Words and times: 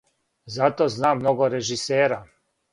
Зато 0.45 0.87
знам 0.89 1.17
много 1.19 1.51
режисера. 1.51 2.23